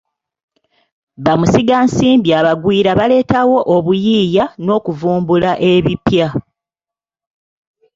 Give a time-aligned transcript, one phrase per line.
[1.23, 6.27] Bamusigansimbi abagwira baleetawo obuyiiya n'okuvumbula ebipya.